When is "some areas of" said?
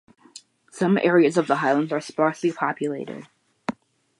0.71-1.45